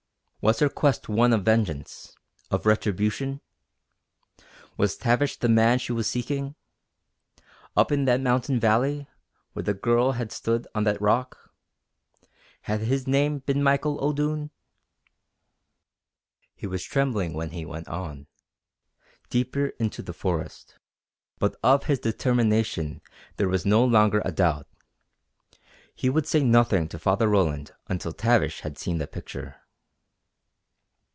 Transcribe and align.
Was 0.43 0.57
her 0.57 0.69
quest 0.69 1.07
one 1.07 1.33
of 1.33 1.45
vengeance 1.45 2.15
of 2.49 2.65
retribution? 2.65 3.41
Was 4.75 4.97
Tavish 4.97 5.37
the 5.37 5.47
man 5.47 5.77
she 5.77 5.91
was 5.91 6.07
seeking? 6.09 6.55
Up 7.77 7.91
in 7.91 8.05
that 8.05 8.21
mountain 8.21 8.59
valley 8.59 9.07
where 9.53 9.61
the 9.61 9.75
girl 9.75 10.13
had 10.13 10.31
stood 10.31 10.67
on 10.73 10.83
that 10.85 10.99
rock 10.99 11.53
had 12.61 12.79
his 12.79 13.05
name 13.05 13.37
been 13.37 13.61
Michael 13.61 14.03
O'Doone? 14.03 14.49
He 16.55 16.65
was 16.65 16.83
trembling 16.83 17.33
when 17.35 17.51
he 17.51 17.63
went 17.63 17.87
on, 17.87 18.25
deeper 19.29 19.67
into 19.79 20.01
the 20.01 20.11
forest. 20.11 20.79
But 21.37 21.55
of 21.61 21.83
his 21.83 21.99
determination 21.99 23.01
there 23.37 23.47
was 23.47 23.63
no 23.63 23.85
longer 23.85 24.23
a 24.25 24.31
doubt. 24.31 24.65
He 25.93 26.09
would 26.09 26.25
say 26.25 26.41
nothing 26.41 26.87
to 26.87 26.97
Father 26.97 27.27
Roland 27.27 27.73
until 27.87 28.11
Tavish 28.11 28.61
had 28.61 28.79
seen 28.79 28.97
the 28.97 29.05
picture. 29.05 29.57